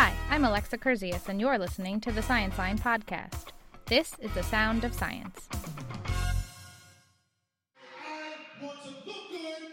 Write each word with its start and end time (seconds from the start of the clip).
Hi, 0.00 0.14
I'm 0.30 0.44
Alexa 0.44 0.78
Kurzius, 0.78 1.28
and 1.28 1.40
you're 1.40 1.58
listening 1.58 1.98
to 2.02 2.12
the 2.12 2.22
Science 2.22 2.56
Line 2.56 2.78
podcast. 2.78 3.46
This 3.86 4.14
is 4.20 4.32
the 4.32 4.44
sound 4.44 4.84
of 4.84 4.94
science. 4.94 5.48
I 7.82 8.62
want 8.62 8.80
to 8.84 8.90
look 8.90 9.04
good. 9.04 9.72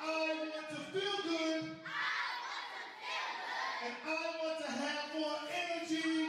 I 0.00 0.36
want 0.38 0.54
to 0.54 0.76
feel 0.92 1.18
good. 1.24 1.64
And 3.82 3.94
I 4.06 4.08
want 4.40 4.58
to 4.64 4.70
have 4.70 5.14
more 5.18 5.38
energy. 5.50 6.28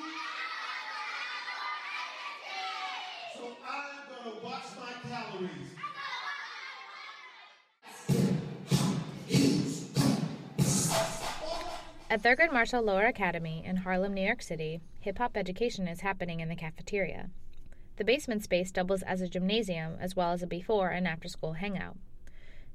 So 3.36 3.44
I'm 3.70 3.94
going 4.10 4.40
to 4.40 4.44
watch 4.44 4.64
my 4.80 4.94
calories. 5.08 5.85
At 12.16 12.24
Thurgood 12.24 12.54
Marshall 12.54 12.82
Lower 12.82 13.08
Academy 13.08 13.62
in 13.66 13.76
Harlem, 13.76 14.14
New 14.14 14.26
York 14.26 14.42
City, 14.42 14.80
hip 15.02 15.18
hop 15.18 15.36
education 15.36 15.86
is 15.86 16.00
happening 16.00 16.40
in 16.40 16.48
the 16.48 16.56
cafeteria. 16.56 17.30
The 17.98 18.06
basement 18.06 18.42
space 18.42 18.72
doubles 18.72 19.02
as 19.02 19.20
a 19.20 19.28
gymnasium 19.28 19.98
as 20.00 20.16
well 20.16 20.32
as 20.32 20.42
a 20.42 20.48
before 20.48 20.92
and 20.92 21.10
after 21.10 21.28
school 21.28 21.52
hangout. 21.52 21.98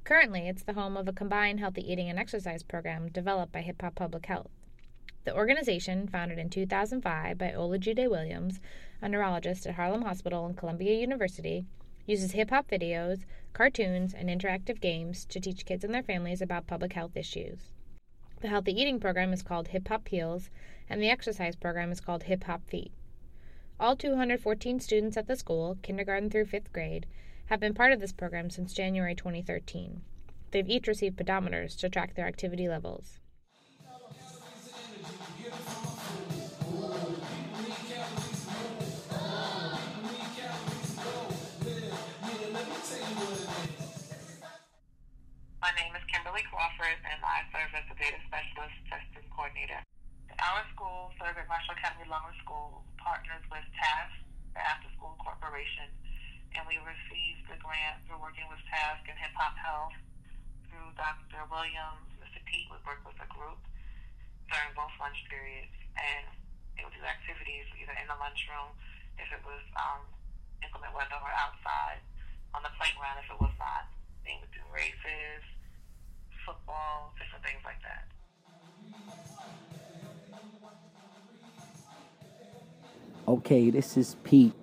Currently, 0.05 0.47
it's 0.47 0.63
the 0.63 0.75
home 0.75 0.95
of 0.95 1.09
a 1.09 1.15
combined 1.15 1.59
healthy 1.59 1.91
eating 1.91 2.11
and 2.11 2.19
exercise 2.19 2.63
program 2.63 3.09
developed 3.09 3.51
by 3.51 3.63
Hip 3.63 3.81
Hop 3.81 3.95
Public 3.95 4.27
Health. 4.27 4.51
The 5.25 5.35
organization, 5.35 6.07
founded 6.07 6.39
in 6.39 6.51
2005 6.51 7.39
by 7.39 7.53
Olajide 7.53 8.11
Williams, 8.11 8.61
a 9.01 9.09
neurologist 9.09 9.67
at 9.67 9.77
Harlem 9.77 10.03
Hospital 10.03 10.45
and 10.45 10.55
Columbia 10.55 11.01
University, 11.01 11.65
uses 12.05 12.33
hip 12.33 12.51
hop 12.51 12.69
videos, 12.69 13.25
cartoons, 13.55 14.13
and 14.13 14.29
interactive 14.29 14.83
games 14.83 15.25
to 15.25 15.41
teach 15.41 15.65
kids 15.65 15.83
and 15.83 15.95
their 15.95 16.03
families 16.03 16.43
about 16.43 16.67
public 16.67 16.93
health 16.93 17.17
issues. 17.17 17.73
The 18.41 18.49
healthy 18.49 18.73
eating 18.81 19.01
program 19.01 19.35
is 19.35 19.43
called 19.43 19.69
Hip 19.69 19.89
Hop 19.89 20.09
Heals, 20.09 20.49
and 20.89 21.03
the 21.03 21.11
exercise 21.11 21.57
program 21.57 21.93
is 21.93 22.01
called 22.01 22.23
Hip 22.23 22.45
Hop 22.45 22.67
Feet. 22.67 22.91
All 23.79 23.97
214 23.97 24.81
students 24.81 25.19
at 25.19 25.27
the 25.27 25.37
school, 25.37 25.77
kindergarten 25.83 26.31
through 26.31 26.47
fifth 26.47 26.73
grade, 26.73 27.07
have 27.47 27.61
been 27.61 27.75
part 27.75 27.93
of 27.93 28.01
this 28.01 28.13
program 28.13 28.49
since 28.49 28.73
January 28.73 29.15
2013. 29.15 30.01
They've 30.53 30.69
each 30.69 30.89
received 30.89 31.19
pedometers 31.19 31.79
to 31.81 31.91
track 31.91 32.15
their 32.15 32.27
activity 32.27 32.67
levels. 32.67 33.21
Kimberly 46.41 46.57
Crawford, 46.57 46.97
and 47.05 47.21
I 47.21 47.45
serve 47.53 47.69
as 47.77 47.85
the 47.93 48.01
data 48.01 48.17
specialist 48.25 48.73
testing 48.89 49.29
coordinator. 49.29 49.77
Our 50.41 50.65
school, 50.73 51.13
Thurgood 51.21 51.45
Marshall 51.53 51.77
Academy 51.77 52.09
Lower 52.09 52.33
School, 52.41 52.81
partners 52.97 53.45
with 53.53 53.61
TASC, 53.77 54.25
the 54.57 54.65
After 54.65 54.89
School 54.97 55.21
Corporation, 55.21 55.93
and 56.57 56.65
we 56.65 56.81
received 56.81 57.45
the 57.45 57.61
grant 57.61 58.01
through 58.09 58.25
working 58.25 58.49
with 58.49 58.57
TASC 58.73 59.05
and 59.05 59.21
Hip 59.21 59.37
Hop 59.37 59.53
Health 59.61 59.93
through 60.65 60.89
Dr. 60.97 61.45
Williams. 61.53 62.09
Mr. 62.25 62.41
Pete 62.49 62.73
would 62.73 62.81
work 62.89 63.05
with 63.05 63.21
a 63.21 63.29
group 63.29 63.61
during 64.49 64.73
both 64.73 64.97
lunch 64.97 65.21
periods, 65.29 65.77
and 65.93 66.25
they 66.73 66.89
would 66.89 66.97
do 66.97 67.05
activities 67.05 67.69
either 67.77 67.93
in 68.01 68.09
the 68.09 68.17
lunchroom 68.17 68.73
if 69.21 69.29
it 69.29 69.45
was 69.45 69.61
um, 69.77 70.09
inclement 70.65 70.97
weather 70.97 71.21
or 71.21 71.33
outside 71.37 72.01
on 72.57 72.65
the 72.65 72.73
playground 72.81 73.21
if 73.21 73.29
it 73.29 73.37
was 73.37 73.53
not. 73.61 73.93
They 74.25 74.41
would 74.41 74.53
do 74.57 74.65
races, 74.73 75.45
football, 76.47 77.13
different 77.19 77.45
things 77.45 77.63
like 77.65 77.81
that. 77.83 78.07
Okay, 83.29 83.71
this 83.71 83.97
is 83.97 84.17
Pete, 84.25 84.55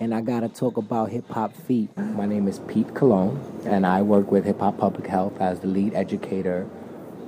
and 0.00 0.14
I 0.14 0.20
gotta 0.20 0.48
talk 0.48 0.76
about 0.76 1.10
Hip 1.10 1.28
Hop 1.30 1.54
Feet. 1.54 1.96
My 1.96 2.26
name 2.26 2.48
is 2.48 2.60
Pete 2.60 2.94
Cologne, 2.94 3.38
and 3.64 3.86
I 3.86 4.02
work 4.02 4.30
with 4.30 4.44
Hip 4.44 4.60
Hop 4.60 4.78
Public 4.78 5.06
Health 5.06 5.40
as 5.40 5.60
the 5.60 5.66
lead 5.66 5.94
educator 5.94 6.66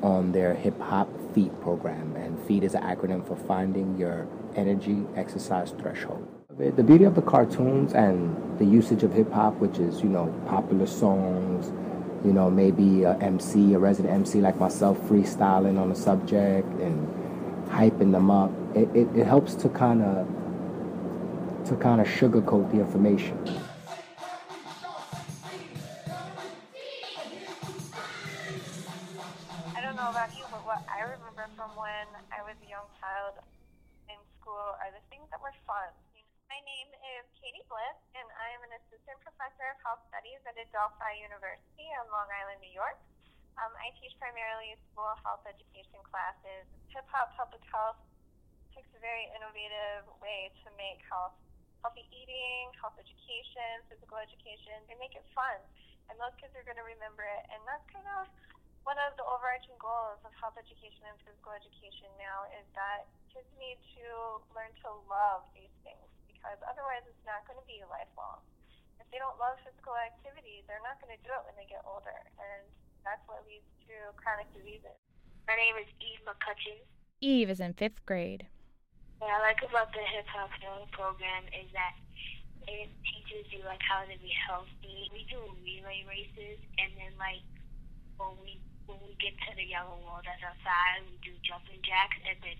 on 0.02 0.32
their 0.32 0.54
Hip 0.54 0.80
Hop 0.80 1.08
Feet 1.34 1.52
program. 1.60 2.14
And 2.16 2.38
FEET 2.46 2.64
is 2.64 2.74
an 2.74 2.82
acronym 2.82 3.26
for 3.26 3.36
Finding 3.36 3.98
Your 3.98 4.26
Energy 4.54 5.04
Exercise 5.16 5.72
Threshold. 5.78 6.26
The 6.58 6.82
beauty 6.82 7.04
of 7.04 7.14
the 7.14 7.22
cartoons 7.22 7.92
and 7.92 8.58
the 8.58 8.64
usage 8.64 9.02
of 9.02 9.12
hip 9.12 9.30
hop, 9.30 9.56
which 9.56 9.78
is, 9.78 10.00
you 10.00 10.08
know, 10.08 10.32
popular 10.46 10.86
songs, 10.86 11.70
you 12.24 12.32
know, 12.32 12.50
maybe 12.50 13.04
a 13.04 13.16
MC, 13.18 13.74
a 13.74 13.78
resident 13.78 14.14
MC 14.14 14.40
like 14.40 14.58
myself, 14.58 14.98
freestyling 15.02 15.78
on 15.78 15.90
a 15.90 15.94
subject 15.94 16.68
and 16.80 17.06
hyping 17.68 18.12
them 18.12 18.30
up, 18.30 18.50
it, 18.74 18.88
it, 18.94 19.08
it 19.14 19.26
helps 19.26 19.54
to 19.54 19.68
kind 19.68 20.02
of 20.02 20.26
to 21.68 21.76
kind 21.76 22.00
of 22.00 22.06
sugarcoat 22.06 22.70
the 22.70 22.78
information. 22.78 23.36
I 29.74 29.80
don't 29.82 29.96
know 29.96 30.10
about 30.10 30.30
you, 30.36 30.44
but 30.50 30.64
what 30.64 30.82
I 30.86 31.02
remember 31.02 31.46
from 31.56 31.70
when 31.74 32.06
I 32.30 32.42
was 32.42 32.54
a 32.64 32.70
young 32.70 32.86
child 33.00 33.34
in 34.08 34.14
school 34.40 34.54
are 34.54 34.90
the 34.94 35.02
things 35.10 35.26
that 35.30 35.42
were 35.42 35.54
fun. 35.66 35.90
My 36.46 36.62
name 36.62 36.94
is 37.18 37.26
Katie 37.42 37.66
Bliss, 37.66 37.98
and 38.14 38.22
I 38.38 38.54
am 38.54 38.62
an 38.62 38.78
assistant 38.78 39.18
professor 39.18 39.66
of 39.66 39.82
health 39.82 39.98
studies 40.06 40.38
at 40.46 40.54
Adelphi 40.54 41.18
University 41.18 41.90
on 41.98 42.06
Long 42.14 42.30
Island, 42.30 42.62
New 42.62 42.70
York. 42.70 43.02
Um, 43.58 43.74
I 43.82 43.90
teach 43.98 44.14
primarily 44.22 44.78
school 44.86 45.10
health 45.26 45.42
education 45.42 45.98
classes. 46.06 46.70
Hip 46.94 47.02
Hop 47.10 47.34
Public 47.34 47.66
Health 47.66 47.98
takes 48.70 48.86
a 48.94 49.02
very 49.02 49.26
innovative 49.34 50.06
way 50.22 50.54
to 50.62 50.70
make 50.78 51.02
health, 51.10 51.34
healthy 51.82 52.06
eating, 52.14 52.70
health 52.78 52.94
education, 52.94 53.82
physical 53.90 54.22
education. 54.22 54.78
They 54.86 54.94
make 55.02 55.18
it 55.18 55.26
fun, 55.34 55.58
and 56.06 56.14
those 56.14 56.34
kids 56.38 56.54
are 56.54 56.62
going 56.62 56.78
to 56.78 56.86
remember 56.86 57.26
it. 57.26 57.42
And 57.50 57.58
that's 57.66 57.82
kind 57.90 58.06
of 58.22 58.30
one 58.86 59.02
of 59.02 59.18
the 59.18 59.26
overarching 59.26 59.74
goals 59.82 60.22
of 60.22 60.30
health 60.38 60.54
education 60.54 61.10
and 61.10 61.18
physical 61.26 61.58
education 61.58 62.06
now 62.22 62.46
is 62.54 62.66
that 62.78 63.10
kids 63.34 63.50
need 63.58 63.82
to 63.98 64.38
learn 64.54 64.70
to 64.86 64.94
love 65.10 65.42
these 65.50 65.74
things 65.82 66.06
because 66.46 66.62
otherwise 66.62 67.02
it's 67.10 67.26
not 67.26 67.42
going 67.50 67.58
to 67.58 67.66
be 67.66 67.82
lifelong. 67.90 68.38
If 69.02 69.10
they 69.10 69.18
don't 69.18 69.34
love 69.42 69.58
physical 69.66 69.98
activity, 69.98 70.62
they're 70.70 70.82
not 70.86 71.02
going 71.02 71.10
to 71.10 71.18
do 71.26 71.34
it 71.34 71.42
when 71.42 71.58
they 71.58 71.66
get 71.66 71.82
older, 71.82 72.14
and 72.38 72.62
that's 73.02 73.22
what 73.26 73.42
leads 73.50 73.66
to 73.90 74.14
chronic 74.14 74.46
diseases. 74.54 74.94
My 75.50 75.58
name 75.58 75.74
is 75.82 75.90
Eve 75.98 76.22
McCutcheon. 76.22 76.78
Eve 77.18 77.50
is 77.50 77.58
in 77.58 77.74
fifth 77.74 77.98
grade. 78.06 78.46
What 79.18 79.34
I 79.34 79.42
like 79.42 79.58
about 79.66 79.90
the 79.90 80.06
hip 80.06 80.30
hop 80.30 80.54
healing 80.62 80.86
program 80.94 81.50
is 81.50 81.66
that 81.74 81.98
it 82.70 82.90
teaches 83.02 83.50
you 83.50 83.66
like 83.66 83.82
how 83.82 84.06
to 84.06 84.16
be 84.22 84.30
healthy. 84.46 85.10
We 85.10 85.26
do 85.26 85.42
relay 85.66 86.06
races, 86.06 86.62
and 86.78 86.94
then 86.94 87.10
like 87.18 87.42
when 88.22 88.38
we 88.38 88.62
when 88.86 89.02
we 89.02 89.18
get 89.18 89.34
to 89.50 89.50
the 89.58 89.66
yellow 89.66 89.98
wall 90.06 90.22
that's 90.22 90.42
outside, 90.46 91.02
we 91.10 91.18
do 91.26 91.34
jumping 91.42 91.82
jacks, 91.82 92.18
and 92.22 92.38
then 92.38 92.58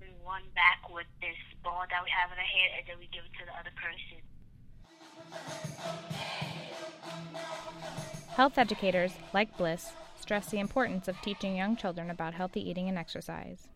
we 0.00 0.08
run 0.26 0.42
back 0.54 0.88
with 0.90 1.06
this 1.20 1.36
ball 1.62 1.84
that 1.90 2.02
we 2.02 2.10
have 2.10 2.30
in 2.32 2.38
our 2.38 2.44
hand, 2.44 2.70
and 2.78 2.86
then 2.86 2.98
we 2.98 3.08
give 3.12 3.24
it 3.24 3.32
to 3.38 3.44
the 3.46 3.54
other 3.58 3.74
person. 3.76 4.20
Health 8.34 8.58
educators, 8.58 9.12
like 9.34 9.56
Bliss, 9.58 9.92
stress 10.20 10.46
the 10.50 10.60
importance 10.60 11.08
of 11.08 11.20
teaching 11.22 11.56
young 11.56 11.76
children 11.76 12.10
about 12.10 12.34
healthy 12.34 12.62
eating 12.62 12.88
and 12.88 12.98
exercise. 12.98 13.68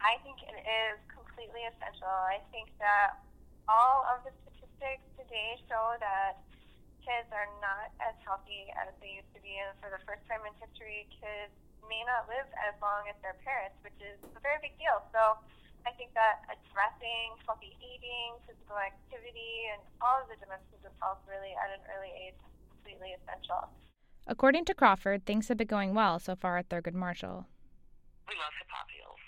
I 0.00 0.18
think 0.22 0.42
it 0.42 0.58
is 0.60 0.98
completely 1.08 1.64
essential. 1.64 2.10
I 2.10 2.42
think 2.50 2.68
that 2.78 3.22
all 3.68 4.04
of 4.12 4.24
the 4.26 4.32
statistics 4.44 5.06
today 5.16 5.56
show 5.70 5.96
that 6.02 6.42
kids 7.00 7.30
are 7.32 7.48
not 7.62 7.90
as 8.02 8.14
healthy 8.22 8.70
as 8.78 8.92
they 9.00 9.22
used 9.22 9.30
to 9.34 9.40
be, 9.42 9.58
and 9.58 9.74
for 9.80 9.90
the 9.90 10.02
first 10.04 10.22
time 10.28 10.42
in 10.46 10.52
history, 10.58 11.06
kids 11.10 11.54
may 11.88 12.02
not 12.06 12.28
live 12.30 12.46
as 12.62 12.74
long 12.78 13.08
as 13.10 13.16
their 13.22 13.34
parents, 13.42 13.74
which 13.82 13.96
is 13.98 14.18
a 14.36 14.40
very 14.42 14.58
big 14.62 14.74
deal. 14.78 15.02
So 15.10 15.38
I 15.82 15.90
think 15.98 16.14
that 16.14 16.46
addressing 16.46 17.34
healthy 17.46 17.74
eating, 17.82 18.38
physical 18.46 18.78
activity, 18.78 19.70
and 19.74 19.82
all 19.98 20.22
of 20.22 20.30
the 20.30 20.38
dimensions 20.38 20.82
of 20.86 20.94
health 21.02 21.18
really 21.26 21.50
at 21.58 21.74
an 21.74 21.82
early 21.90 22.14
age 22.14 22.38
is 22.38 22.62
completely 22.70 23.18
essential. 23.18 23.66
According 24.26 24.64
to 24.70 24.74
Crawford, 24.74 25.26
things 25.26 25.50
have 25.50 25.58
been 25.58 25.66
going 25.66 25.94
well 25.94 26.22
so 26.22 26.38
far 26.38 26.56
at 26.58 26.70
Thurgood 26.70 26.94
Marshall. 26.94 27.50
We 28.30 28.34
love 28.38 28.54
hip 28.62 28.70
hop 28.70 28.86
heals, 28.94 29.22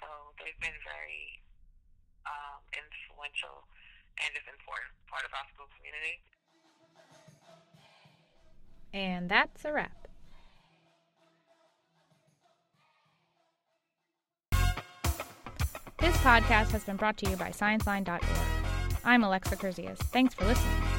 so 0.00 0.08
they've 0.40 0.56
been 0.64 0.80
very 0.88 1.44
um, 2.24 2.64
influential 2.72 3.68
and 4.24 4.32
just 4.32 4.48
important 4.48 4.96
part 5.12 5.28
of 5.28 5.32
our 5.36 5.44
school 5.52 5.68
community. 5.76 6.24
And 8.92 9.28
that's 9.28 9.64
a 9.68 9.72
wrap. 9.72 9.99
This 16.00 16.16
podcast 16.18 16.70
has 16.70 16.82
been 16.84 16.96
brought 16.96 17.18
to 17.18 17.28
you 17.28 17.36
by 17.36 17.50
ScienceLine.org. 17.50 18.24
I'm 19.04 19.22
Alexa 19.22 19.56
Kurzius. 19.56 19.98
Thanks 19.98 20.32
for 20.32 20.46
listening. 20.46 20.89